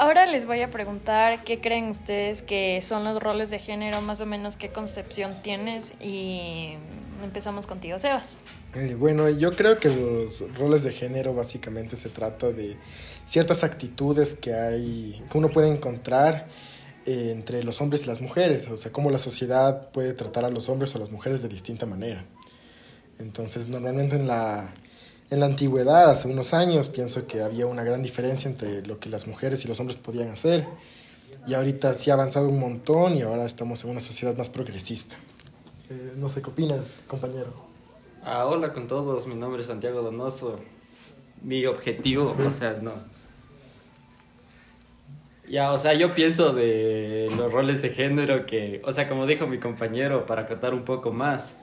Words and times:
Ahora 0.00 0.24
les 0.24 0.46
voy 0.46 0.62
a 0.62 0.70
preguntar 0.70 1.44
qué 1.44 1.60
creen 1.60 1.90
ustedes 1.90 2.40
que 2.40 2.80
son 2.80 3.04
los 3.04 3.22
roles 3.22 3.50
de 3.50 3.58
género, 3.58 4.00
más 4.00 4.22
o 4.22 4.24
menos 4.24 4.56
qué 4.56 4.70
concepción 4.70 5.42
tienes 5.42 5.92
y 6.00 6.70
empezamos 7.22 7.66
contigo, 7.66 7.98
Sebas. 7.98 8.38
Bueno, 8.96 9.28
yo 9.28 9.54
creo 9.54 9.78
que 9.78 9.90
los 9.90 10.40
roles 10.54 10.84
de 10.84 10.92
género 10.92 11.34
básicamente 11.34 11.98
se 11.98 12.08
trata 12.08 12.50
de 12.50 12.78
ciertas 13.26 13.62
actitudes 13.62 14.34
que 14.34 14.54
hay, 14.54 15.22
que 15.30 15.36
uno 15.36 15.50
puede 15.50 15.68
encontrar 15.68 16.46
eh, 17.04 17.28
entre 17.30 17.62
los 17.62 17.82
hombres 17.82 18.04
y 18.04 18.06
las 18.06 18.22
mujeres, 18.22 18.70
o 18.70 18.78
sea, 18.78 18.92
cómo 18.92 19.10
la 19.10 19.18
sociedad 19.18 19.90
puede 19.90 20.14
tratar 20.14 20.46
a 20.46 20.50
los 20.50 20.70
hombres 20.70 20.94
o 20.94 20.96
a 20.96 21.00
las 21.00 21.10
mujeres 21.10 21.42
de 21.42 21.48
distinta 21.48 21.84
manera. 21.84 22.24
Entonces, 23.18 23.68
normalmente 23.68 24.16
en 24.16 24.26
la, 24.26 24.72
en 25.30 25.40
la 25.40 25.46
antigüedad, 25.46 26.10
hace 26.10 26.26
unos 26.26 26.52
años, 26.54 26.88
pienso 26.88 27.26
que 27.26 27.40
había 27.40 27.66
una 27.66 27.84
gran 27.84 28.02
diferencia 28.02 28.50
entre 28.50 28.82
lo 28.82 28.98
que 28.98 29.08
las 29.08 29.28
mujeres 29.28 29.64
y 29.64 29.68
los 29.68 29.78
hombres 29.78 29.96
podían 29.96 30.28
hacer. 30.30 30.66
Y 31.46 31.54
ahorita 31.54 31.94
sí 31.94 32.10
ha 32.10 32.14
avanzado 32.14 32.48
un 32.48 32.58
montón 32.58 33.16
y 33.16 33.22
ahora 33.22 33.46
estamos 33.46 33.82
en 33.84 33.90
una 33.90 34.00
sociedad 34.00 34.36
más 34.36 34.50
progresista. 34.50 35.16
Eh, 35.88 36.14
no 36.16 36.28
sé 36.28 36.42
qué 36.42 36.50
opinas, 36.50 37.00
compañero. 37.06 37.54
Ah, 38.24 38.46
hola 38.46 38.72
con 38.72 38.88
todos, 38.88 39.26
mi 39.26 39.36
nombre 39.36 39.62
es 39.62 39.68
Santiago 39.68 40.02
Donoso. 40.02 40.58
Mi 41.42 41.64
objetivo, 41.64 42.36
o 42.44 42.50
sea, 42.50 42.78
no. 42.82 42.92
Ya, 45.48 45.72
o 45.72 45.78
sea, 45.78 45.94
yo 45.94 46.12
pienso 46.12 46.52
de 46.52 47.28
los 47.36 47.52
roles 47.52 47.82
de 47.82 47.90
género 47.90 48.46
que, 48.46 48.82
o 48.84 48.92
sea, 48.92 49.08
como 49.08 49.26
dijo 49.26 49.46
mi 49.46 49.58
compañero, 49.58 50.26
para 50.26 50.42
acotar 50.42 50.74
un 50.74 50.84
poco 50.84 51.12
más, 51.12 51.54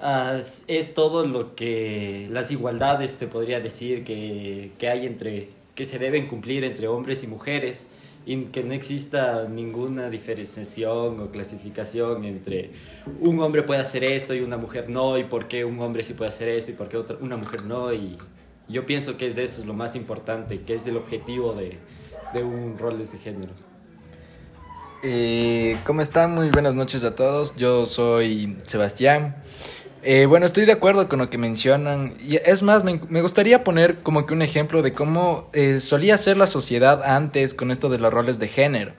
es 0.00 0.94
todo 0.94 1.26
lo 1.26 1.54
que, 1.54 2.28
las 2.30 2.50
igualdades, 2.50 3.12
se 3.12 3.26
podría 3.26 3.60
decir, 3.60 4.04
que, 4.04 4.72
que 4.78 4.88
hay 4.88 5.06
entre, 5.06 5.50
que 5.74 5.84
se 5.84 5.98
deben 5.98 6.28
cumplir 6.28 6.64
entre 6.64 6.88
hombres 6.88 7.24
y 7.24 7.26
mujeres 7.26 7.88
y 8.26 8.44
que 8.46 8.62
no 8.62 8.74
exista 8.74 9.48
ninguna 9.48 10.10
diferenciación 10.10 11.18
o 11.18 11.30
clasificación 11.30 12.26
entre 12.26 12.72
un 13.20 13.40
hombre 13.40 13.62
puede 13.62 13.80
hacer 13.80 14.04
esto 14.04 14.34
y 14.34 14.40
una 14.40 14.58
mujer 14.58 14.90
no, 14.90 15.16
y 15.16 15.24
por 15.24 15.48
qué 15.48 15.64
un 15.64 15.80
hombre 15.80 16.02
sí 16.02 16.12
puede 16.12 16.28
hacer 16.28 16.50
esto 16.50 16.72
y 16.72 16.74
por 16.74 16.88
qué 16.88 16.98
otra, 16.98 17.16
una 17.20 17.36
mujer 17.36 17.64
no. 17.64 17.92
Y 17.92 18.18
yo 18.68 18.84
pienso 18.84 19.16
que 19.16 19.26
es 19.26 19.38
eso 19.38 19.62
es 19.62 19.66
lo 19.66 19.72
más 19.72 19.96
importante, 19.96 20.60
que 20.60 20.74
es 20.74 20.86
el 20.86 20.98
objetivo 20.98 21.54
de, 21.54 21.78
de 22.34 22.42
un 22.42 22.76
rol 22.76 22.98
de 22.98 23.06
géneros. 23.18 23.64
Eh, 25.02 25.76
¿Cómo 25.86 26.02
están? 26.02 26.34
Muy 26.34 26.50
buenas 26.50 26.74
noches 26.74 27.04
a 27.04 27.14
todos. 27.14 27.54
Yo 27.56 27.86
soy 27.86 28.58
Sebastián. 28.64 29.36
Eh, 30.02 30.26
bueno, 30.26 30.46
estoy 30.46 30.64
de 30.64 30.72
acuerdo 30.72 31.08
con 31.08 31.18
lo 31.18 31.30
que 31.30 31.38
mencionan. 31.38 32.14
Y 32.26 32.36
es 32.36 32.62
más, 32.62 32.84
me, 32.84 33.22
gustaría 33.22 33.64
poner 33.64 33.98
como 33.98 34.26
que 34.26 34.34
un 34.34 34.42
ejemplo 34.42 34.82
de 34.82 34.92
cómo 34.92 35.48
eh, 35.52 35.80
solía 35.80 36.16
ser 36.18 36.36
la 36.36 36.46
sociedad 36.46 37.02
antes 37.04 37.54
con 37.54 37.70
esto 37.70 37.88
de 37.88 37.98
los 37.98 38.12
roles 38.12 38.38
de 38.38 38.48
género. 38.48 38.92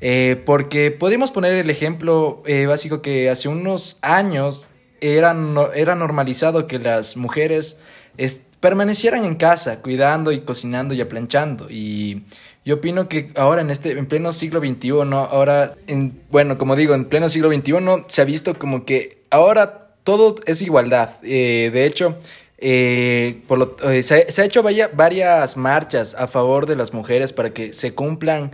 Eh, 0.00 0.42
porque 0.44 0.90
podríamos 0.90 1.30
poner 1.30 1.54
el 1.54 1.70
ejemplo 1.70 2.42
básico 2.66 3.02
que 3.02 3.30
hace 3.30 3.48
unos 3.48 3.98
años 4.02 4.66
era, 5.00 5.36
era 5.74 5.94
normalizado 5.94 6.66
que 6.66 6.80
las 6.80 7.16
mujeres 7.16 7.76
permanecieran 8.62 9.24
en 9.24 9.34
casa, 9.34 9.80
cuidando 9.80 10.32
y 10.32 10.40
cocinando 10.40 10.94
y 10.94 11.00
aplanchando. 11.00 11.68
Y 11.68 12.22
yo 12.64 12.76
opino 12.76 13.08
que 13.08 13.32
ahora 13.34 13.60
en 13.60 13.70
este, 13.70 13.90
en 13.90 14.06
pleno 14.06 14.32
siglo 14.32 14.60
XXI, 14.60 14.90
ahora, 14.90 15.70
en, 15.88 16.20
bueno, 16.30 16.58
como 16.58 16.76
digo, 16.76 16.94
en 16.94 17.06
pleno 17.06 17.28
siglo 17.28 17.52
XXI 17.52 18.04
se 18.06 18.22
ha 18.22 18.24
visto 18.24 18.58
como 18.58 18.84
que 18.84 19.18
ahora 19.30 19.81
todo 20.04 20.36
es 20.46 20.62
igualdad. 20.62 21.10
Eh, 21.22 21.70
de 21.72 21.86
hecho, 21.86 22.16
eh, 22.58 23.42
por 23.46 23.58
lo, 23.58 23.76
eh, 23.90 24.02
se, 24.02 24.14
ha 24.14 24.44
hecho 24.44 24.62
varias 24.62 25.56
marchas 25.56 26.14
a 26.14 26.26
favor 26.26 26.66
de 26.66 26.76
las 26.76 26.92
mujeres 26.92 27.32
para 27.32 27.50
que 27.50 27.72
se 27.72 27.94
cumplan, 27.94 28.52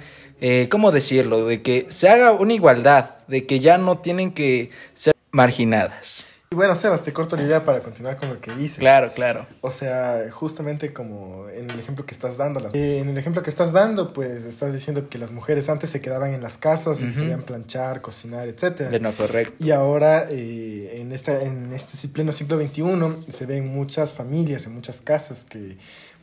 ¿cómo 0.70 0.92
decirlo? 0.92 1.46
De 1.46 1.62
que 1.62 1.86
se 1.88 2.08
haga 2.08 2.32
una 2.32 2.54
igualdad, 2.54 3.16
de 3.26 3.44
que 3.44 3.60
ya 3.60 3.76
no 3.76 3.98
tienen 3.98 4.32
que 4.32 4.70
ser 4.94 5.14
marginadas. 5.32 6.24
Y 6.50 6.56
bueno, 6.56 6.74
Sebas, 6.74 7.02
te 7.02 7.12
corto 7.12 7.36
la 7.36 7.42
idea 7.42 7.64
para 7.64 7.80
continuar 7.80 8.16
con 8.16 8.30
lo 8.30 8.40
que 8.40 8.52
dices. 8.52 8.78
Claro, 8.78 9.12
claro. 9.14 9.46
O 9.60 9.70
sea, 9.70 10.24
justamente 10.30 10.94
como 10.94 11.46
en 11.50 11.70
el 11.70 11.78
ejemplo 11.78 12.06
que 12.06 12.14
estás 12.14 12.38
dando, 12.38 12.66
eh, 12.72 12.98
en 12.98 13.10
el 13.10 13.18
ejemplo 13.18 13.42
que 13.42 13.50
estás 13.50 13.72
dando, 13.72 14.14
pues 14.14 14.46
estás 14.46 14.72
diciendo 14.72 15.10
que 15.10 15.18
las 15.18 15.30
mujeres 15.30 15.68
antes 15.68 15.90
se 15.90 16.00
quedaban 16.00 16.32
en 16.32 16.42
las 16.42 16.56
casas 16.56 17.02
y 17.02 17.12
sabían 17.12 17.42
planchar, 17.42 18.00
cocinar, 18.00 18.48
etc. 18.48 18.98
No, 18.98 19.12
correcto. 19.12 19.62
Y 19.62 19.72
ahora, 19.72 20.26
eh, 20.30 21.00
en, 21.00 21.12
esta, 21.12 21.42
en 21.42 21.70
este 21.74 22.08
pleno 22.08 22.32
siglo 22.32 22.58
XXI, 22.58 23.30
se 23.30 23.44
ven 23.44 23.66
muchas 23.68 24.14
familias, 24.14 24.64
en 24.64 24.72
muchas 24.72 25.02
casas 25.02 25.44
que 25.44 25.76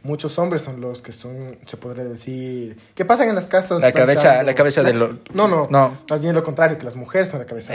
muchos 0.06 0.38
hombres 0.38 0.62
son 0.62 0.80
los 0.82 1.02
que 1.02 1.12
son, 1.12 1.58
se 1.66 1.78
podría 1.78 2.04
decir, 2.04 2.78
que 2.94 3.06
pasan 3.06 3.28
en 3.28 3.36
las 3.36 3.48
casas. 3.48 3.82
La 3.82 3.92
cabeza, 3.92 4.44
la 4.44 4.54
cabeza 4.54 4.84
del... 4.84 5.00
No, 5.34 5.48
no, 5.48 5.68
no, 5.70 5.98
más 6.08 6.22
bien 6.22 6.36
lo 6.36 6.44
contrario, 6.44 6.78
que 6.78 6.84
las 6.84 6.96
mujeres 6.96 7.30
son 7.30 7.40
la 7.40 7.46
cabeza, 7.46 7.74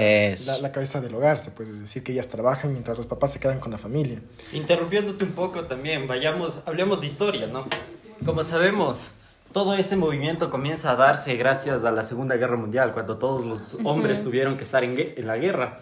la, 0.61 0.73
cabeza 0.73 1.01
del 1.01 1.13
hogar, 1.15 1.41
se 1.41 1.51
puede 1.51 1.73
decir 1.73 2.05
que 2.05 2.13
ellas 2.13 2.29
trabajan 2.29 2.73
mientras 2.73 2.97
los 2.97 3.07
papás 3.07 3.33
se 3.33 3.41
quedan 3.41 3.59
con 3.59 3.73
la 3.73 3.79
familia. 3.79 4.21
Interrumpiéndote 4.53 5.25
un 5.25 5.33
poco 5.33 5.65
también, 5.65 6.07
vayamos, 6.07 6.61
hablemos 6.67 7.01
de 7.01 7.09
historia, 7.09 7.49
¿no? 7.49 7.67
Como 8.25 8.45
sabemos, 8.45 9.11
todo 9.53 9.75
este 9.75 9.97
movimiento 9.97 10.51
comienza 10.51 10.93
a 10.93 10.97
darse 10.97 11.35
gracias 11.35 11.85
a 11.85 11.91
la 11.91 12.05
Segunda 12.05 12.37
Guerra 12.37 12.57
Mundial, 12.57 12.93
cuando 12.93 13.19
todos 13.19 13.45
los 13.45 13.77
hombres 13.85 14.23
tuvieron 14.23 14.57
que 14.57 14.63
estar 14.63 14.85
en, 14.85 14.97
en 14.97 15.27
la 15.27 15.37
guerra, 15.37 15.81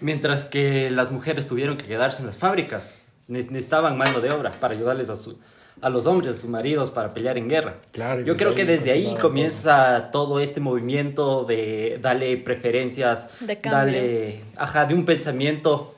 mientras 0.00 0.44
que 0.44 0.90
las 0.90 1.10
mujeres 1.10 1.48
tuvieron 1.48 1.76
que 1.76 1.86
quedarse 1.86 2.20
en 2.20 2.26
las 2.28 2.36
fábricas 2.36 2.94
necesitaban 3.28 3.96
mano 3.96 4.20
de 4.20 4.30
obra 4.30 4.52
para 4.58 4.74
ayudarles 4.74 5.10
a, 5.10 5.16
su, 5.16 5.38
a 5.80 5.90
los 5.90 6.06
hombres, 6.06 6.36
a 6.36 6.40
sus 6.40 6.50
maridos, 6.50 6.90
para 6.90 7.14
pelear 7.14 7.38
en 7.38 7.48
guerra. 7.48 7.76
Claro, 7.92 8.22
Yo 8.22 8.36
creo 8.36 8.54
que 8.54 8.64
desde 8.64 8.90
ahí 8.90 9.16
comienza 9.20 10.10
todo. 10.12 10.40
este 10.40 10.60
movimiento 10.60 11.44
de 11.44 11.98
darle 12.00 12.36
preferencias, 12.36 13.30
de 13.40 13.56
darle, 13.56 14.42
ajá, 14.56 14.86
de 14.86 14.94
un 14.94 15.04
pensamiento 15.04 15.94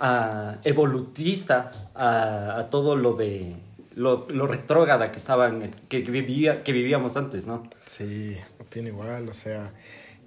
uh, 0.00 0.56
evolutista 0.64 1.70
a, 1.94 2.68
todo 2.70 2.96
lo 2.96 3.14
de 3.14 3.54
lo, 3.94 4.26
lo 4.28 4.46
retrógrada 4.46 5.12
que 5.12 5.18
estaban, 5.18 5.74
que, 5.88 6.00
vivía, 6.00 6.62
que 6.62 6.72
vivíamos 6.72 7.16
antes, 7.16 7.46
¿no? 7.46 7.68
Sí, 7.84 8.36
opino 8.60 8.88
igual, 8.88 9.28
o 9.28 9.34
sea, 9.34 9.72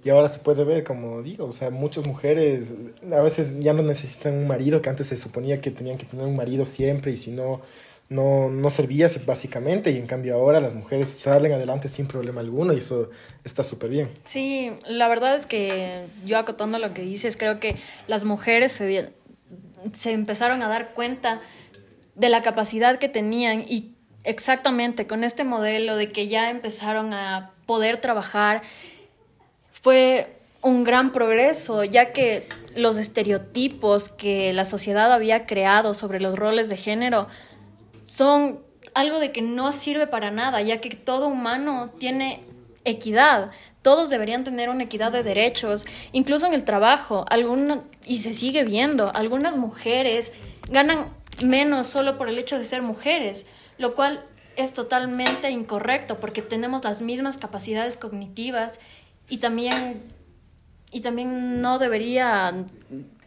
y 0.04 0.10
ahora 0.10 0.28
se 0.28 0.38
puede 0.38 0.64
ver, 0.64 0.84
como 0.84 1.22
digo, 1.22 1.46
o 1.46 1.52
sea, 1.52 1.70
muchas 1.70 2.06
mujeres 2.06 2.74
a 3.12 3.20
veces 3.20 3.58
ya 3.60 3.72
no 3.72 3.82
necesitan 3.82 4.34
un 4.34 4.46
marido, 4.46 4.80
que 4.80 4.88
antes 4.88 5.08
se 5.08 5.16
suponía 5.16 5.60
que 5.60 5.70
tenían 5.70 5.98
que 5.98 6.06
tener 6.06 6.24
un 6.24 6.36
marido 6.36 6.66
siempre 6.66 7.12
y 7.12 7.16
si 7.16 7.32
no 7.32 7.60
no, 8.08 8.48
no 8.48 8.70
servía 8.70 9.08
básicamente 9.26 9.90
y 9.90 9.98
en 9.98 10.06
cambio 10.06 10.34
ahora 10.34 10.60
las 10.60 10.74
mujeres 10.74 11.08
salen 11.08 11.52
adelante 11.52 11.88
sin 11.88 12.06
problema 12.06 12.40
alguno 12.40 12.72
y 12.72 12.78
eso 12.78 13.10
está 13.44 13.62
súper 13.62 13.90
bien. 13.90 14.10
Sí, 14.24 14.72
la 14.86 15.08
verdad 15.08 15.34
es 15.34 15.46
que 15.46 16.04
yo 16.24 16.38
acotando 16.38 16.78
lo 16.78 16.94
que 16.94 17.02
dices, 17.02 17.36
creo 17.36 17.60
que 17.60 17.76
las 18.06 18.24
mujeres 18.24 18.72
se, 18.72 19.12
se 19.92 20.12
empezaron 20.12 20.62
a 20.62 20.68
dar 20.68 20.94
cuenta 20.94 21.40
de 22.14 22.30
la 22.30 22.42
capacidad 22.42 22.98
que 22.98 23.08
tenían 23.08 23.60
y 23.60 23.94
exactamente 24.24 25.06
con 25.06 25.22
este 25.22 25.44
modelo 25.44 25.96
de 25.96 26.10
que 26.10 26.28
ya 26.28 26.50
empezaron 26.50 27.12
a 27.12 27.52
poder 27.66 27.98
trabajar 27.98 28.62
fue 29.70 30.34
un 30.62 30.82
gran 30.82 31.12
progreso, 31.12 31.84
ya 31.84 32.12
que 32.12 32.48
los 32.74 32.96
estereotipos 32.96 34.08
que 34.08 34.52
la 34.52 34.64
sociedad 34.64 35.12
había 35.12 35.46
creado 35.46 35.94
sobre 35.94 36.20
los 36.20 36.36
roles 36.36 36.68
de 36.68 36.76
género 36.76 37.28
son 38.08 38.60
algo 38.94 39.20
de 39.20 39.32
que 39.32 39.42
no 39.42 39.70
sirve 39.70 40.06
para 40.06 40.30
nada, 40.30 40.62
ya 40.62 40.80
que 40.80 40.88
todo 40.90 41.28
humano 41.28 41.90
tiene 41.98 42.42
equidad. 42.84 43.50
Todos 43.82 44.08
deberían 44.08 44.44
tener 44.44 44.70
una 44.70 44.84
equidad 44.84 45.12
de 45.12 45.22
derechos, 45.22 45.84
incluso 46.12 46.46
en 46.46 46.54
el 46.54 46.64
trabajo. 46.64 47.26
y 48.06 48.18
se 48.18 48.32
sigue 48.32 48.64
viendo, 48.64 49.14
algunas 49.14 49.56
mujeres 49.56 50.32
ganan 50.70 51.10
menos 51.44 51.86
solo 51.86 52.16
por 52.16 52.30
el 52.30 52.38
hecho 52.38 52.58
de 52.58 52.64
ser 52.64 52.80
mujeres, 52.80 53.44
lo 53.76 53.94
cual 53.94 54.24
es 54.56 54.72
totalmente 54.72 55.50
incorrecto 55.50 56.18
porque 56.18 56.40
tenemos 56.40 56.82
las 56.84 57.02
mismas 57.02 57.36
capacidades 57.36 57.98
cognitivas 57.98 58.80
y 59.28 59.36
también, 59.36 60.02
y 60.90 61.02
también 61.02 61.60
no 61.60 61.78
debería, 61.78 62.64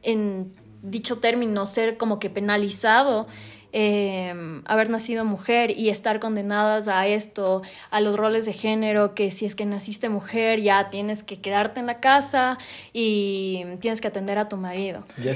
en 0.01 0.53
dicho 0.81 1.19
término, 1.19 1.67
ser 1.67 1.97
como 1.97 2.17
que 2.17 2.31
penalizado 2.31 3.27
Em, 3.73 4.63
haber 4.65 4.89
nacido 4.89 5.23
mujer 5.23 5.71
y 5.71 5.89
estar 5.89 6.19
condenadas 6.19 6.89
a 6.89 7.07
esto, 7.07 7.61
a 7.89 8.01
los 8.01 8.17
roles 8.17 8.45
de 8.45 8.51
género, 8.51 9.15
que 9.15 9.31
si 9.31 9.45
es 9.45 9.55
que 9.55 9.65
naciste 9.65 10.09
mujer 10.09 10.59
ya 10.61 10.89
tienes 10.89 11.23
que 11.23 11.39
quedarte 11.39 11.79
en 11.79 11.85
la 11.85 12.01
casa 12.01 12.57
y 12.91 13.63
tienes 13.79 14.01
que 14.01 14.09
atender 14.09 14.37
a 14.39 14.49
tu 14.49 14.57
marido. 14.57 15.03
Y. 15.17 15.29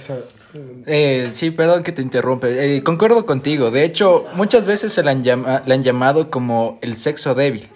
Eh, 0.86 1.30
sí, 1.32 1.52
perdón 1.52 1.84
que 1.84 1.94
te 1.94 2.02
interrumpe. 2.02 2.78
Eh, 2.78 2.84
concuerdo 2.84 3.26
contigo. 3.26 3.72
De 3.72 3.84
hecho, 3.84 4.26
muchas 4.36 4.66
veces 4.66 4.92
se 4.92 5.04
le 5.04 5.12
han, 5.12 5.24
le 5.24 5.74
han 5.74 5.84
llamado 5.84 6.30
como 6.30 6.78
el 6.82 6.98
sexo 6.98 7.36
débil 7.36 7.70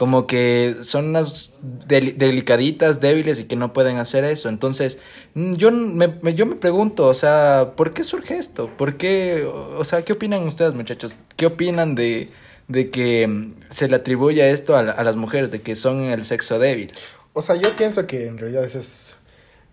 como 0.00 0.26
que 0.26 0.76
son 0.80 1.10
unas 1.10 1.50
delicaditas, 1.60 3.02
débiles 3.02 3.38
y 3.38 3.44
que 3.44 3.54
no 3.54 3.74
pueden 3.74 3.98
hacer 3.98 4.24
eso. 4.24 4.48
Entonces, 4.48 4.98
mm, 5.34 5.56
yo 5.56 5.70
me, 5.70 6.34
yo 6.34 6.46
me 6.46 6.56
pregunto, 6.56 7.06
o 7.06 7.12
sea, 7.12 7.72
¿por 7.76 7.92
qué 7.92 8.02
surge 8.02 8.38
esto? 8.38 8.70
¿Por 8.78 8.94
qué, 8.96 9.44
o 9.44 9.84
sea, 9.84 10.02
qué 10.02 10.14
opinan 10.14 10.46
ustedes, 10.46 10.72
muchachos? 10.72 11.16
¿Qué 11.36 11.44
opinan 11.44 11.96
de, 11.96 12.30
de 12.66 12.88
que 12.88 13.26
mm, 13.26 13.56
se 13.68 13.88
le 13.88 13.96
atribuye 13.96 14.50
esto 14.50 14.74
a, 14.74 14.80
a 14.80 15.04
las 15.04 15.16
mujeres, 15.16 15.50
de 15.50 15.60
que 15.60 15.76
son 15.76 16.04
el 16.04 16.24
sexo 16.24 16.58
débil. 16.58 16.94
O 17.34 17.42
sea, 17.42 17.56
yo 17.56 17.76
pienso 17.76 18.06
que 18.06 18.26
en 18.26 18.38
realidad 18.38 18.64
eso 18.64 18.78
es 18.78 19.16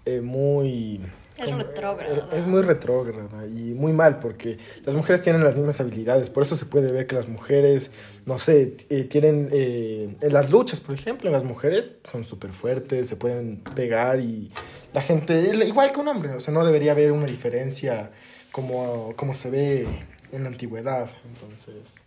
eh, 0.04 0.20
muy... 0.20 1.00
Es 1.38 1.52
retrógrado. 1.52 2.16
eh, 2.16 2.24
Es 2.38 2.46
muy 2.46 2.62
retrógrada 2.62 3.46
y 3.46 3.74
muy 3.74 3.94
mal 3.94 4.20
porque 4.20 4.58
las 4.84 4.96
mujeres 4.96 5.22
tienen 5.22 5.44
las 5.44 5.56
mismas 5.56 5.80
habilidades. 5.80 6.30
Por 6.30 6.44
eso 6.44 6.56
se 6.56 6.66
puede 6.66 6.92
ver 6.92 7.08
que 7.08 7.16
las 7.16 7.28
mujeres, 7.28 7.92
no 8.26 8.40
sé, 8.40 8.78
eh, 8.90 9.04
tienen... 9.04 9.50
eh, 9.52 10.16
en 10.22 10.34
las 10.34 10.50
luchas, 10.50 10.80
por 10.80 10.96
ejemplo, 10.96 11.30
las 11.30 11.44
mujeres 11.44 11.92
son 12.10 12.26
súper 12.26 12.52
fuertes, 12.52 13.08
se 13.08 13.16
pueden 13.16 13.58
pegar 13.76 14.20
y 14.20 14.48
la 14.94 15.02
gente... 15.02 15.56
Igual 15.66 15.92
que 15.92 16.00
un 16.00 16.08
hombre, 16.08 16.32
o 16.32 16.40
sea, 16.40 16.54
no 16.54 16.66
debería 16.66 16.94
haber 16.94 17.12
una 17.12 17.28
diferencia 17.28 18.12
como, 18.52 19.14
como 19.16 19.34
se 19.34 19.50
ve 19.50 19.88
en 20.32 20.44
la 20.44 20.50
antigüedad. 20.50 21.10
Entonces... 21.26 22.02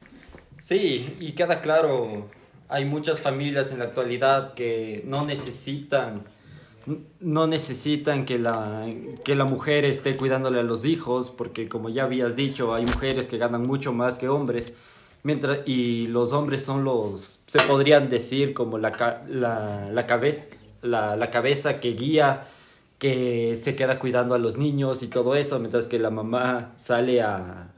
Sí, 0.58 1.16
y 1.18 1.32
queda 1.32 1.62
claro, 1.62 2.28
hay 2.68 2.84
muchas 2.84 3.18
familias 3.18 3.72
en 3.72 3.78
la 3.78 3.86
actualidad 3.86 4.52
que 4.54 5.02
no 5.06 5.24
necesitan, 5.24 6.24
no 7.20 7.46
necesitan 7.46 8.24
que 8.24 8.38
la, 8.38 8.86
que 9.24 9.34
la 9.34 9.44
mujer 9.44 9.84
esté 9.84 10.16
cuidándole 10.16 10.60
a 10.60 10.62
los 10.62 10.84
hijos, 10.84 11.30
porque 11.30 11.68
como 11.68 11.88
ya 11.88 12.04
habías 12.04 12.36
dicho, 12.36 12.74
hay 12.74 12.84
mujeres 12.84 13.28
que 13.28 13.38
ganan 13.38 13.62
mucho 13.62 13.92
más 13.92 14.18
que 14.18 14.28
hombres, 14.28 14.74
mientras, 15.22 15.60
y 15.66 16.06
los 16.06 16.32
hombres 16.32 16.64
son 16.64 16.84
los, 16.84 17.42
se 17.46 17.60
podrían 17.60 18.08
decir 18.08 18.54
como 18.54 18.78
la, 18.78 19.24
la, 19.28 19.90
la, 19.90 20.06
cabeza, 20.06 20.48
la, 20.82 21.16
la 21.16 21.30
cabeza 21.30 21.80
que 21.80 21.92
guía, 21.92 22.46
que 22.98 23.56
se 23.56 23.76
queda 23.76 23.98
cuidando 23.98 24.34
a 24.34 24.38
los 24.38 24.56
niños 24.56 25.02
y 25.02 25.08
todo 25.08 25.34
eso, 25.34 25.58
mientras 25.58 25.86
que 25.88 25.98
la 25.98 26.10
mamá 26.10 26.72
sale 26.76 27.22
a, 27.22 27.68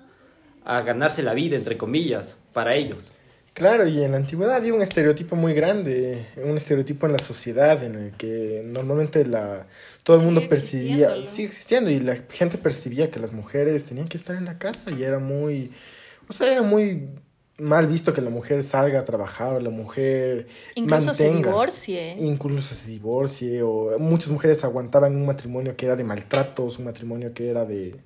a 0.64 0.81
ganarse 0.82 1.22
la 1.22 1.34
vida, 1.34 1.56
entre 1.56 1.76
comillas, 1.76 2.43
para 2.52 2.75
ellos. 2.75 3.14
Claro, 3.54 3.87
y 3.87 4.02
en 4.02 4.12
la 4.12 4.16
antigüedad 4.16 4.56
había 4.56 4.72
un 4.72 4.81
estereotipo 4.81 5.37
muy 5.37 5.52
grande, 5.52 6.26
un 6.37 6.56
estereotipo 6.56 7.06
en 7.06 7.12
la 7.12 7.19
sociedad 7.19 7.84
en 7.84 7.96
el 7.96 8.12
que 8.16 8.62
normalmente 8.64 9.26
la 9.26 9.66
todo 10.04 10.16
el 10.16 10.22
Sigue 10.22 10.32
mundo 10.32 10.49
percibía, 10.49 11.14
existiéndolo. 11.16 11.26
sigue 11.26 11.49
existiendo 11.49 11.90
y 11.90 12.00
la 12.00 12.16
gente 12.31 12.56
percibía 12.58 13.10
que 13.10 13.20
las 13.20 13.32
mujeres 13.32 13.84
tenían 13.84 14.08
que 14.08 14.16
estar 14.16 14.37
en 14.37 14.46
la 14.46 14.58
casa 14.58 14.90
y 14.90 15.02
era 15.02 15.19
muy, 15.19 15.70
o 16.28 16.32
sea, 16.32 16.50
era 16.50 16.62
muy 16.62 17.10
mal 17.58 17.87
visto 17.87 18.14
que 18.14 18.22
la 18.22 18.31
mujer 18.31 18.62
salga 18.64 19.00
a 19.00 19.04
trabajar 19.04 19.55
o 19.56 19.60
la 19.60 19.70
mujer 19.70 20.46
Incluso 20.75 21.12
se 21.14 21.25
mantenga, 21.25 21.50
divorcie. 21.50 22.16
incluso 22.19 22.75
se 22.75 22.87
divorcie 22.88 23.62
o 23.62 23.98
muchas 23.98 24.31
mujeres 24.31 24.64
aguantaban 24.64 25.14
un 25.14 25.26
matrimonio 25.26 25.76
que 25.76 25.87
era 25.87 25.94
de 25.96 26.05
maltratos, 26.05 26.78
un 26.78 26.87
matrimonio 26.87 27.34
que 27.34 27.50
era 27.50 27.64
de 27.66 27.96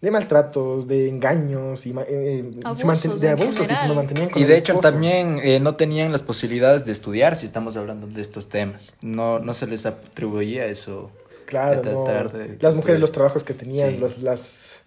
de 0.00 0.10
maltratos, 0.12 0.86
de 0.86 1.08
engaños 1.08 1.84
y 1.86 1.92
ma- 1.92 2.04
eh, 2.08 2.48
Abusos 2.64 2.84
manten- 2.86 3.18
de 3.18 3.28
abusos 3.30 3.66
y 3.68 3.74
se 3.74 3.88
mantenían 3.94 4.30
con 4.30 4.38
Y 4.40 4.44
el 4.44 4.48
de 4.48 4.56
hecho 4.58 4.74
esposo. 4.74 4.90
también 4.92 5.40
eh, 5.42 5.58
no 5.58 5.74
tenían 5.74 6.12
las 6.12 6.22
posibilidades 6.22 6.84
de 6.84 6.92
estudiar 6.92 7.34
si 7.34 7.46
estamos 7.46 7.76
hablando 7.76 8.06
de 8.06 8.20
estos 8.22 8.48
temas. 8.48 8.94
No, 9.02 9.40
no 9.40 9.54
se 9.54 9.66
les 9.66 9.86
atribuía 9.86 10.66
eso. 10.66 11.10
Claro, 11.46 11.82
de 11.82 11.92
no. 11.92 12.04
tratar 12.04 12.30
de 12.32 12.38
las 12.38 12.48
estudiar. 12.52 12.74
mujeres 12.76 13.00
los 13.00 13.10
trabajos 13.12 13.42
que 13.42 13.54
tenían, 13.54 13.92
Sí. 13.92 13.96
los, 13.96 14.22
las, 14.22 14.82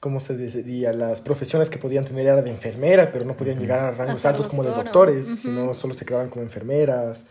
¿cómo 0.00 0.18
se 0.20 0.36
diría? 0.36 0.92
Las 0.92 1.20
profesiones 1.20 1.70
que 1.70 1.78
podían 1.78 2.04
tener 2.06 2.26
era 2.26 2.42
de 2.42 2.50
enfermera, 2.50 3.12
pero 3.12 3.24
no 3.26 3.36
podían 3.36 3.58
llegar 3.60 3.78
a 3.80 3.90
rangos 3.92 4.24
altos 4.24 4.48
como 4.48 4.62
de 4.62 4.70
doctora. 4.70 4.84
doctores, 4.90 5.26
sino 5.42 5.72
solo 5.74 5.92
se 5.94 6.04
quedaban 6.04 6.30
como 6.30 6.42
enfermeras. 6.44 7.26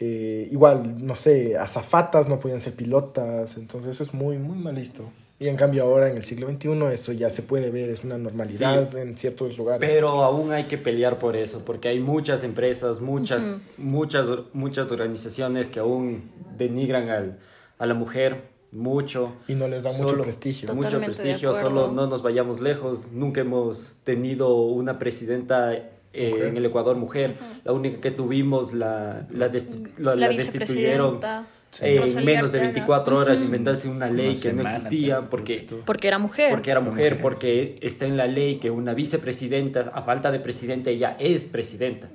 Eh, 0.00 0.48
igual, 0.50 1.06
no 1.06 1.14
sé, 1.14 1.56
azafatas 1.56 2.26
no 2.28 2.40
podían 2.40 2.60
ser 2.60 2.74
pilotas, 2.74 3.56
entonces 3.56 3.92
eso 3.92 4.02
es 4.02 4.12
muy, 4.12 4.36
muy 4.38 4.58
mal 4.58 4.74
visto. 4.74 5.04
Y 5.38 5.48
en 5.48 5.56
cambio 5.56 5.82
ahora 5.84 6.08
en 6.10 6.16
el 6.16 6.24
siglo 6.24 6.48
XXI 6.50 6.70
eso 6.92 7.12
ya 7.12 7.28
se 7.28 7.42
puede 7.42 7.70
ver, 7.70 7.90
es 7.90 8.04
una 8.04 8.16
normalidad 8.16 8.96
en 8.96 9.18
ciertos 9.18 9.58
lugares. 9.58 9.86
Pero 9.86 10.08
aún 10.24 10.50
hay 10.52 10.64
que 10.64 10.78
pelear 10.78 11.18
por 11.18 11.36
eso, 11.36 11.62
porque 11.64 11.88
hay 11.88 12.00
muchas 12.00 12.42
empresas, 12.42 13.02
muchas, 13.02 13.44
muchas, 13.76 14.26
muchas 14.54 14.90
organizaciones 14.90 15.68
que 15.68 15.78
aún 15.80 16.30
denigran 16.56 17.10
al, 17.10 17.38
a 17.78 17.84
la 17.84 17.92
mujer 17.92 18.44
mucho. 18.72 19.32
y 19.46 19.54
no 19.54 19.68
les 19.68 19.82
da 19.82 19.90
mucho 19.92 20.22
prestigio. 20.22 20.68
Mucho 20.74 20.88
prestigio, 21.06 21.50
solo 21.68 21.92
no 21.92 22.06
nos 22.06 22.22
vayamos 22.22 22.60
lejos. 22.60 23.12
Nunca 23.12 23.42
hemos 23.42 23.96
tenido 24.04 24.54
una 24.56 24.98
presidenta 24.98 25.74
eh, 25.74 25.90
en 26.14 26.56
el 26.56 26.64
Ecuador 26.64 26.96
mujer. 26.96 27.34
La 27.64 27.72
única 27.72 28.00
que 28.00 28.10
tuvimos 28.10 28.72
la, 28.72 29.26
la, 29.30 29.52
destu- 29.52 29.86
la- 29.98 30.14
La 30.14 30.20
la 30.22 30.28
destituyeron 30.28 31.16
vicepresidenta. 31.20 31.46
Eh, 31.82 31.96
en 31.96 32.02
Rosalía 32.02 32.26
menos 32.34 32.52
de 32.52 32.58
Arteaga. 32.58 32.72
24 32.74 33.16
horas, 33.18 33.44
inventarse 33.44 33.88
una 33.88 34.08
ley 34.10 34.30
Una 34.32 34.40
que 34.40 34.52
no 34.52 34.62
existía 34.68 35.20
porque. 35.22 35.66
Porque 35.84 36.08
era 36.08 36.18
mujer. 36.18 36.50
porque 36.50 36.70
era 36.70 36.80
mujer, 36.80 37.12
mujer. 37.12 37.22
porque 37.22 37.78
está 37.82 38.06
en 38.06 38.16
la 38.16 38.26
ley 38.26 38.56
que 38.56 38.70
una 38.70 38.94
vicepresidenta, 38.94 39.90
a 39.94 40.02
falta 40.02 40.30
de 40.32 40.40
presidente, 40.40 40.90
ella 40.90 41.16
es 41.18 41.44
presidenta. 41.44 42.08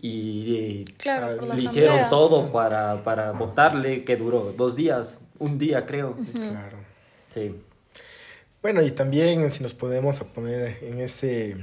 Y 0.00 0.56
eh, 0.56 0.84
Claro, 0.96 1.32
le 1.32 1.38
asamblea. 1.38 1.56
hicieron 1.56 2.10
todo 2.10 2.52
para, 2.52 3.02
para 3.04 3.32
votarle, 3.32 4.04
que 4.04 4.16
duró 4.16 4.52
dos 4.56 4.76
días, 4.76 5.20
un 5.38 5.58
día 5.58 5.86
creo. 5.86 6.16
Claro. 6.32 6.78
Sí. 7.32 7.54
Bueno, 8.62 8.80
y 8.82 8.90
también 8.92 9.50
si 9.50 9.62
nos 9.62 9.74
podemos 9.74 10.20
a 10.22 10.24
poner 10.24 10.78
en 10.82 10.98
ese, 11.00 11.56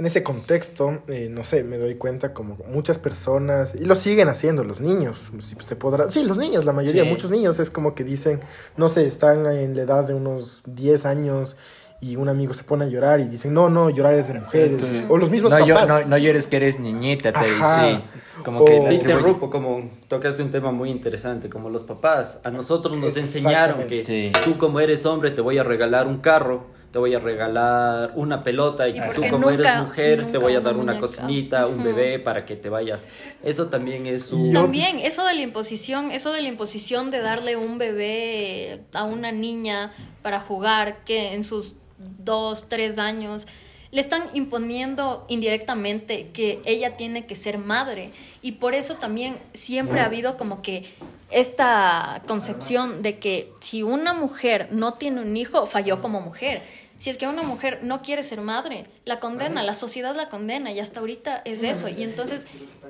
en 0.00 0.06
ese 0.06 0.22
contexto, 0.22 1.02
eh, 1.08 1.28
no 1.30 1.44
sé, 1.44 1.62
me 1.62 1.76
doy 1.76 1.96
cuenta 1.96 2.32
como 2.32 2.56
muchas 2.68 2.98
personas, 2.98 3.74
y 3.78 3.84
lo 3.84 3.94
siguen 3.94 4.28
haciendo 4.28 4.64
los 4.64 4.80
niños, 4.80 5.28
si 5.40 5.54
se 5.60 5.76
podrá, 5.76 6.10
sí, 6.10 6.24
los 6.24 6.38
niños, 6.38 6.64
la 6.64 6.72
mayoría, 6.72 7.04
Sí. 7.04 7.10
muchos 7.10 7.30
niños 7.30 7.58
es 7.58 7.70
como 7.70 7.94
que 7.94 8.02
dicen, 8.02 8.40
no 8.78 8.88
sé, 8.88 9.06
están 9.06 9.44
en 9.46 9.76
la 9.76 9.82
edad 9.82 10.04
de 10.04 10.14
unos 10.14 10.62
10 10.64 11.04
años 11.04 11.54
y 12.00 12.16
un 12.16 12.30
amigo 12.30 12.54
se 12.54 12.64
pone 12.64 12.86
a 12.86 12.88
llorar 12.88 13.20
y 13.20 13.24
dicen, 13.26 13.52
no, 13.52 13.68
no, 13.68 13.90
llorar 13.90 14.14
es 14.14 14.28
de 14.28 14.40
mujeres, 14.40 14.70
Entonces, 14.72 15.04
o 15.10 15.18
los 15.18 15.28
mismos 15.30 15.52
no, 15.52 15.66
yo- 15.66 15.74
papás. 15.74 15.88
no, 16.04 16.08
no 16.08 16.16
llores 16.16 16.46
que 16.46 16.56
eres 16.56 16.80
niñita, 16.80 17.32
te 17.34 17.40
sí. 17.40 18.02
Como 18.42 18.60
O- 18.60 18.64
que 18.64 18.80
Te 18.80 18.94
interrumpo, 18.94 19.50
como 19.50 19.90
tocaste 20.08 20.42
un 20.42 20.50
tema 20.50 20.72
muy 20.72 20.88
interesante, 20.90 21.50
como 21.50 21.68
los 21.68 21.82
papás. 21.84 22.40
A 22.42 22.50
nosotros 22.50 22.96
nos 22.96 23.14
enseñaron 23.18 23.86
que 23.86 24.02
Sí. 24.02 24.32
tú 24.46 24.56
como 24.56 24.80
eres 24.80 25.04
hombre 25.04 25.30
te 25.30 25.42
voy 25.42 25.58
a 25.58 25.62
regalar 25.62 26.06
un 26.06 26.20
carro, 26.22 26.64
te 26.92 26.98
voy 26.98 27.14
a 27.14 27.18
regalar 27.20 28.12
una 28.16 28.40
pelota 28.40 28.88
y, 28.88 28.98
Y 28.98 29.00
tú 29.14 29.22
como 29.30 29.50
nunca- 29.50 29.74
eres 29.74 29.82
mujer 29.86 30.32
te 30.32 30.38
voy 30.38 30.54
a 30.54 30.58
una 30.58 30.64
dar 30.64 30.74
una 30.76 30.92
muñeca. 30.94 31.00
cocinita, 31.00 31.66
un 31.68 31.84
bebé 31.84 32.18
para 32.18 32.44
que 32.44 32.56
te 32.56 32.68
vayas. 32.68 33.08
Eso 33.44 33.66
también 33.68 34.06
es 34.06 34.32
un... 34.32 34.52
También 34.52 34.98
eso 34.98 35.24
de 35.24 35.34
la 35.34 35.42
imposición, 35.42 36.10
eso 36.10 36.32
de 36.32 36.42
la 36.42 36.48
imposición 36.48 37.10
de 37.10 37.20
darle 37.20 37.56
un 37.56 37.78
bebé 37.78 38.80
a 38.92 39.04
una 39.04 39.30
niña 39.30 39.92
para 40.22 40.40
jugar 40.40 41.04
que 41.04 41.32
en 41.34 41.44
sus 41.44 41.74
dos, 42.18 42.68
tres 42.68 42.98
años 42.98 43.46
le 43.92 44.00
están 44.00 44.24
imponiendo 44.34 45.24
indirectamente 45.28 46.30
que 46.32 46.60
ella 46.64 46.96
tiene 46.96 47.26
que 47.26 47.34
ser 47.34 47.58
madre 47.58 48.10
y 48.40 48.52
por 48.52 48.74
eso 48.74 48.94
también 48.94 49.38
siempre 49.52 50.00
ha 50.00 50.06
habido 50.06 50.36
como 50.36 50.62
que 50.62 50.84
esta 51.30 52.22
concepción 52.26 53.02
de 53.02 53.18
que 53.18 53.52
si 53.60 53.82
una 53.82 54.12
mujer 54.12 54.68
no 54.70 54.94
tiene 54.94 55.20
un 55.20 55.36
hijo 55.36 55.66
falló 55.66 56.00
como 56.00 56.20
mujer. 56.20 56.62
Si 56.98 57.08
es 57.08 57.16
que 57.16 57.26
una 57.26 57.42
mujer 57.42 57.78
no 57.82 58.02
quiere 58.02 58.22
ser 58.22 58.42
madre, 58.42 58.84
la 59.06 59.20
condena, 59.20 59.62
la 59.62 59.72
sociedad 59.72 60.14
la 60.14 60.28
condena 60.28 60.70
y 60.70 60.80
hasta 60.80 61.00
ahorita 61.00 61.40
es 61.46 61.62
eso. 61.62 61.88
Y 61.88 62.02
entonces 62.02 62.46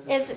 es, 0.08 0.34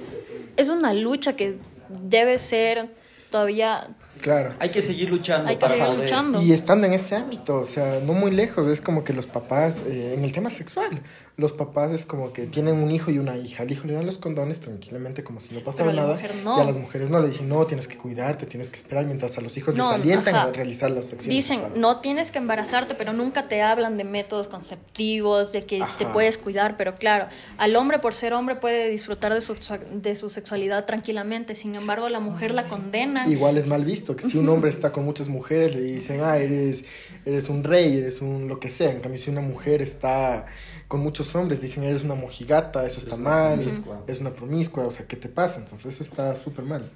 es 0.57 0.69
una 0.69 0.93
lucha 0.93 1.35
que 1.35 1.57
debe 1.89 2.39
ser 2.39 2.89
todavía... 3.31 3.87
Claro. 4.23 4.53
Hay 4.59 4.69
que 4.69 4.81
seguir 4.81 5.09
luchando 5.09 5.47
Hay 5.49 5.57
que 5.57 5.59
para 5.61 5.73
seguir 5.73 5.85
poder- 5.87 5.99
luchando. 6.01 6.41
Y 6.41 6.53
estando 6.53 6.87
en 6.87 6.93
ese 6.93 7.15
ámbito, 7.15 7.55
o 7.59 7.65
sea, 7.65 7.99
no 8.03 8.13
muy 8.13 8.31
lejos, 8.31 8.67
es 8.67 8.81
como 8.81 9.03
que 9.03 9.13
los 9.13 9.27
papás, 9.27 9.83
eh, 9.85 10.15
en 10.17 10.23
el 10.23 10.31
tema 10.31 10.49
sexual, 10.49 11.01
los 11.35 11.51
papás 11.51 11.91
es 11.91 12.05
como 12.05 12.31
que 12.31 12.45
tienen 12.45 12.75
un 12.75 12.91
hijo 12.91 13.09
y 13.11 13.17
una 13.17 13.35
hija. 13.35 13.63
Al 13.63 13.71
hijo 13.71 13.85
le 13.87 13.95
dan 13.95 14.05
los 14.05 14.19
condones 14.19 14.59
tranquilamente 14.61 15.23
como 15.23 15.39
si 15.39 15.53
no 15.55 15.61
pasara 15.61 15.89
Pero 15.89 15.91
a 15.91 15.93
la 15.93 16.01
nada. 16.03 16.13
mujer 16.13 16.35
no. 16.43 16.57
Y 16.57 16.61
a 16.61 16.63
las 16.63 16.75
mujeres 16.77 17.09
no, 17.09 17.19
le 17.19 17.27
dicen, 17.29 17.49
no, 17.49 17.65
tienes 17.65 17.87
que 17.87 17.97
cuidarte, 17.97 18.45
tienes 18.45 18.69
que 18.69 18.77
esperar, 18.77 19.05
mientras 19.05 19.37
a 19.37 19.41
los 19.41 19.57
hijos 19.57 19.75
No, 19.75 19.91
les 19.91 20.01
alientan 20.01 20.35
ajá. 20.35 20.47
a 20.47 20.51
realizar 20.51 20.89
las 20.91 21.05
acciones 21.11 21.27
Dicen, 21.27 21.55
sexuales. 21.57 21.79
no 21.81 21.99
tienes 22.01 22.31
que 22.31 22.37
embarazarte, 22.37 22.95
pero 22.95 23.11
nunca 23.13 23.47
te 23.47 23.61
hablan 23.61 23.97
de 23.97 24.03
métodos 24.05 24.47
conceptivos, 24.47 25.51
de 25.51 25.65
que 25.65 25.83
te 25.97 26.05
puedes 26.05 26.37
cuidar, 26.37 26.77
pero 26.77 26.95
claro, 26.97 27.27
al 27.57 27.75
hombre 27.75 27.99
por 27.99 28.13
ser 28.13 28.33
hombre 28.33 28.55
puede 28.55 28.89
disfrutar 28.89 29.33
de 29.33 29.41
su, 29.41 29.55
de 29.91 30.15
su 30.15 30.29
sexualidad 30.29 30.85
tranquilamente, 30.85 31.55
sin 31.55 31.75
embargo 31.75 32.09
la 32.09 32.19
mujer 32.19 32.53
la 32.53 32.67
condena. 32.67 33.27
Igual 33.27 33.57
es 33.57 33.67
mal 33.67 33.83
visto, 33.83 34.12
que 34.15 34.27
si 34.27 34.37
un 34.37 34.49
hombre 34.49 34.69
está 34.69 34.91
con 34.91 35.05
muchas 35.05 35.27
mujeres, 35.27 35.75
le 35.75 35.81
dicen, 35.81 36.21
ah, 36.23 36.37
eres, 36.37 36.85
eres 37.25 37.49
un 37.49 37.63
rey, 37.63 37.97
eres 37.97 38.21
un 38.21 38.47
lo 38.47 38.59
que 38.59 38.69
sea. 38.69 38.91
En 38.91 38.99
cambio, 38.99 39.19
si 39.19 39.29
una 39.29 39.41
mujer 39.41 39.81
está 39.81 40.45
con 40.87 40.99
muchos 41.01 41.33
hombres, 41.35 41.61
dicen, 41.61 41.83
eres 41.83 42.03
una 42.03 42.15
mojigata, 42.15 42.85
eso 42.85 42.99
está 42.99 43.15
una 43.15 43.29
mal, 43.29 43.55
promiscua. 43.59 44.03
es 44.07 44.19
una 44.19 44.33
promiscua, 44.33 44.85
o 44.85 44.91
sea, 44.91 45.07
¿qué 45.07 45.15
te 45.15 45.29
pasa? 45.29 45.59
Entonces, 45.59 45.93
eso 45.93 46.03
está 46.03 46.35
súper 46.35 46.65
mal. 46.65 46.91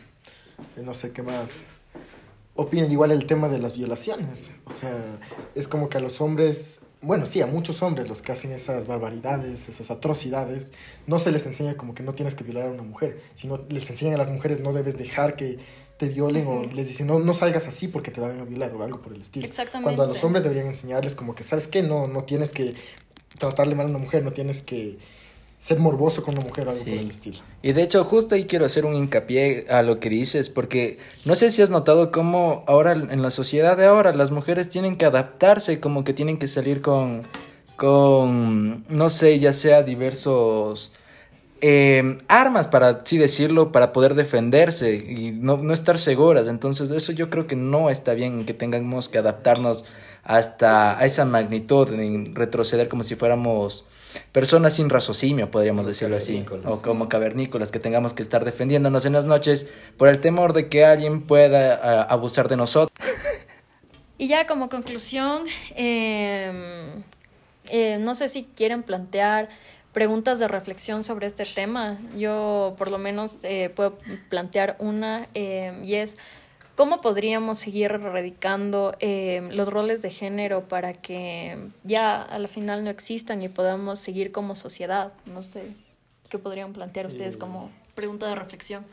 Eh, 0.75 0.81
No 0.83 0.93
sé 0.93 1.11
qué 1.11 1.21
más. 1.23 1.61
Opinan 2.55 2.91
igual 2.91 3.11
el 3.11 3.25
tema 3.27 3.49
de 3.49 3.59
las 3.59 3.75
violaciones. 3.77 4.51
O 4.65 4.71
sea, 4.71 5.19
es 5.53 5.67
como 5.67 5.89
que 5.89 5.97
a 5.97 6.01
los 6.01 6.21
hombres, 6.21 6.81
bueno, 7.01 7.25
sí, 7.25 7.41
a 7.41 7.47
muchos 7.47 7.81
hombres 7.81 8.09
los 8.09 8.21
que 8.21 8.31
hacen 8.31 8.51
esas 8.51 8.87
barbaridades, 8.87 9.69
esas 9.69 9.91
atrocidades, 9.91 10.73
no 11.05 11.19
se 11.19 11.31
les 11.31 11.45
enseña 11.45 11.75
como 11.75 11.93
que 11.93 12.03
no 12.03 12.13
tienes 12.13 12.33
que 12.33 12.43
violar 12.43 12.67
a 12.67 12.71
una 12.71 12.83
mujer, 12.83 13.21
sino 13.35 13.59
les 13.69 13.89
enseñan 13.89 14.15
a 14.15 14.17
las 14.17 14.29
mujeres 14.29 14.59
no 14.61 14.73
debes 14.73 14.97
dejar 14.97 15.35
que 15.35 15.59
te 15.97 16.09
violen 16.09 16.47
o 16.47 16.63
les 16.63 16.87
dicen 16.87 17.07
no, 17.07 17.19
no 17.19 17.33
salgas 17.33 17.67
así 17.67 17.87
porque 17.87 18.11
te 18.11 18.21
van 18.21 18.39
a 18.39 18.45
violar 18.45 18.73
o 18.73 18.83
algo 18.83 19.01
por 19.01 19.13
el 19.13 19.21
estilo. 19.21 19.45
Exactamente. 19.45 19.83
Cuando 19.83 20.03
a 20.03 20.07
los 20.07 20.23
hombres 20.23 20.43
deberían 20.43 20.67
enseñarles 20.67 21.13
como 21.13 21.35
que, 21.35 21.43
¿sabes 21.43 21.67
qué? 21.67 21.83
No, 21.83 22.07
no 22.07 22.23
tienes 22.23 22.51
que 22.51 22.73
tratarle 23.37 23.75
mal 23.75 23.87
a 23.87 23.89
una 23.89 23.99
mujer, 23.99 24.23
no 24.23 24.31
tienes 24.31 24.61
que 24.61 24.97
ser 25.59 25.79
morboso 25.79 26.23
con 26.23 26.35
una 26.37 26.45
mujer 26.45 26.67
o 26.67 26.71
algo 26.71 26.83
por 26.83 26.93
el 26.93 27.09
estilo. 27.09 27.39
Y 27.61 27.73
de 27.73 27.83
hecho, 27.83 28.03
justo 28.03 28.35
ahí 28.35 28.45
quiero 28.45 28.65
hacer 28.65 28.85
un 28.85 28.93
hincapié 28.93 29.65
a 29.69 29.81
lo 29.81 29.99
que 29.99 30.09
dices, 30.09 30.49
porque 30.49 30.97
no 31.25 31.35
sé 31.35 31.51
si 31.51 31.61
has 31.61 31.69
notado 31.69 32.11
cómo 32.11 32.63
ahora 32.67 32.93
en 32.93 33.21
la 33.21 33.31
sociedad 33.31 33.75
de 33.75 33.85
ahora 33.85 34.13
las 34.13 34.31
mujeres 34.31 34.69
tienen 34.69 34.97
que 34.97 35.05
adaptarse, 35.05 35.79
como 35.79 36.03
que 36.03 36.13
tienen 36.13 36.37
que 36.37 36.47
salir 36.47 36.81
con, 36.81 37.21
con 37.75 38.85
no 38.87 39.09
sé, 39.09 39.39
ya 39.39 39.51
sea 39.51 39.83
diversos 39.83 40.91
eh, 41.61 42.19
armas, 42.27 42.67
para 42.67 42.89
así 42.89 43.17
decirlo, 43.17 43.71
para 43.71 43.91
poder 43.91 44.13
defenderse 44.13 44.95
y 44.95 45.31
no, 45.31 45.57
no 45.57 45.73
estar 45.73 45.97
seguras. 45.99 46.47
Entonces, 46.47 46.91
eso 46.91 47.11
yo 47.11 47.29
creo 47.29 47.47
que 47.47 47.55
no 47.55 47.89
está 47.89 48.13
bien 48.13 48.45
que 48.45 48.53
tengamos 48.53 49.09
que 49.09 49.17
adaptarnos 49.17 49.85
hasta 50.23 50.99
a 50.99 51.05
esa 51.05 51.25
magnitud, 51.25 51.91
en 51.93 52.35
retroceder 52.35 52.89
como 52.89 53.03
si 53.03 53.15
fuéramos 53.15 53.85
personas 54.31 54.75
sin 54.75 54.89
raciocinio, 54.89 55.51
podríamos 55.51 55.85
decirlo 55.85 56.17
así, 56.17 56.45
o 56.65 56.81
como 56.81 57.09
cavernícolas, 57.09 57.71
que 57.71 57.79
tengamos 57.79 58.13
que 58.13 58.21
estar 58.21 58.45
defendiéndonos 58.45 59.05
en 59.05 59.13
las 59.13 59.25
noches 59.25 59.67
por 59.97 60.09
el 60.09 60.19
temor 60.19 60.53
de 60.53 60.69
que 60.69 60.85
alguien 60.85 61.21
pueda 61.21 62.03
abusar 62.03 62.47
de 62.47 62.57
nosotros. 62.57 62.97
Y 64.17 64.27
ya 64.27 64.47
como 64.47 64.67
conclusión, 64.67 65.43
em, 65.75 67.03
eh, 67.69 67.97
no 67.99 68.15
sé 68.15 68.29
si 68.29 68.45
quieren 68.55 68.81
plantear 68.81 69.47
preguntas 69.93 70.39
de 70.39 70.47
reflexión 70.47 71.03
sobre 71.03 71.27
este 71.27 71.45
tema. 71.45 71.97
Yo 72.15 72.75
por 72.77 72.89
lo 72.89 72.97
menos 72.97 73.39
eh, 73.43 73.71
puedo 73.75 73.99
plantear 74.29 74.75
una 74.79 75.27
em, 75.33 75.83
y 75.83 75.95
es 75.95 76.17
¿Cómo 76.77 77.01
podríamos 77.01 77.57
seguir 77.57 77.85
erradicando 77.85 78.95
eh, 78.99 79.49
los 79.51 79.67
roles 79.67 80.03
de 80.03 80.11
género 80.11 80.67
para 80.67 80.93
que 80.93 81.57
ya 81.83 82.21
a 82.21 82.37
la 82.37 82.47
final 82.47 82.83
no 82.83 82.91
existan 82.91 83.41
y 83.41 83.49
podamos 83.49 83.97
seguir 83.97 84.31
como 84.31 84.53
sociedad? 84.53 85.11
No 85.25 85.41
sé, 85.41 85.73
¿qué 86.29 86.37
podrían 86.37 86.73
plantear 86.73 87.07
ustedes 87.07 87.33
eh, 87.33 87.39
como 87.39 87.71
pregunta 87.95 88.27
de 88.27 88.35
reflexión? 88.35 88.85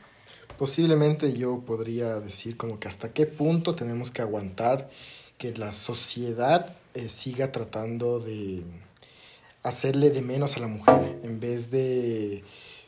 Posiblemente 0.56 1.36
yo 1.36 1.60
podría 1.60 2.20
decir 2.20 2.56
como 2.56 2.80
que 2.80 2.88
hasta 2.88 3.12
qué 3.12 3.26
punto 3.26 3.74
tenemos 3.74 4.10
que 4.10 4.22
aguantar 4.22 4.88
que 5.36 5.52
la 5.52 5.74
sociedad 5.74 6.74
eh, 6.94 7.10
siga 7.10 7.52
tratando 7.52 8.18
de 8.18 8.62
hacerle 9.62 10.08
de 10.08 10.22
menos 10.22 10.56
a 10.56 10.60
la 10.60 10.68
mujer 10.68 11.18
en 11.22 11.38
vez 11.38 11.70
de 11.70 12.44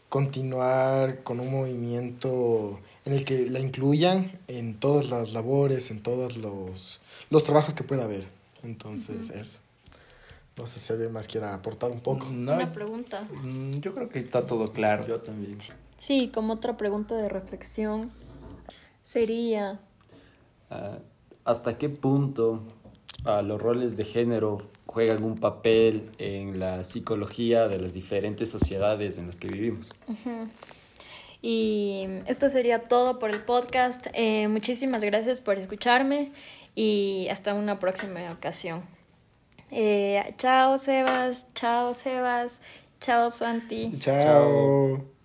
continuar 0.08 1.22
con 1.22 1.38
un 1.40 1.50
movimiento 1.50 2.80
en 3.06 3.12
el 3.12 3.24
que 3.24 3.48
la 3.48 3.60
incluyan 3.60 4.30
en 4.48 4.74
todas 4.74 5.08
las 5.08 5.32
labores, 5.32 5.90
en 5.92 6.02
todos 6.02 6.36
los, 6.36 7.00
los 7.30 7.44
trabajos 7.44 7.72
que 7.72 7.84
pueda 7.84 8.04
haber. 8.04 8.26
Entonces, 8.64 9.30
eso. 9.30 9.60
No 10.56 10.66
sé 10.66 10.80
si 10.80 10.92
alguien 10.92 11.12
más 11.12 11.28
quiera 11.28 11.54
aportar 11.54 11.92
un 11.92 12.00
poco. 12.00 12.26
Una 12.26 12.72
pregunta. 12.72 13.22
Mm, 13.42 13.78
yo 13.78 13.94
creo 13.94 14.08
que 14.08 14.18
está 14.18 14.44
todo 14.44 14.72
claro. 14.72 15.06
Yo 15.06 15.20
también. 15.20 15.56
Sí, 15.96 16.30
como 16.34 16.54
otra 16.54 16.76
pregunta 16.76 17.14
de 17.14 17.28
reflexión 17.28 18.10
sería... 19.02 19.80
Ah, 20.68 20.98
¿Hasta 21.44 21.78
qué 21.78 21.88
punto 21.88 22.64
uh, 23.24 23.40
los 23.42 23.62
roles 23.62 23.96
de 23.96 24.04
género 24.04 24.62
juegan 24.86 25.22
un 25.22 25.38
papel 25.38 26.10
en 26.18 26.58
la 26.58 26.82
psicología 26.82 27.68
de 27.68 27.78
las 27.78 27.94
diferentes 27.94 28.50
sociedades 28.50 29.16
en 29.18 29.28
las 29.28 29.38
que 29.38 29.46
vivimos? 29.46 29.92
Y 31.48 32.08
esto 32.26 32.48
sería 32.48 32.88
todo 32.88 33.20
por 33.20 33.30
el 33.30 33.40
podcast. 33.40 34.08
Eh, 34.14 34.48
muchísimas 34.48 35.04
gracias 35.04 35.40
por 35.40 35.58
escucharme 35.58 36.32
y 36.74 37.28
hasta 37.30 37.54
una 37.54 37.78
próxima 37.78 38.18
ocasión. 38.32 38.82
Eh, 39.70 40.34
chao 40.38 40.76
Sebas, 40.76 41.46
chao 41.54 41.94
Sebas, 41.94 42.62
chao 43.00 43.30
Santi. 43.30 43.96
Chao. 44.00 45.15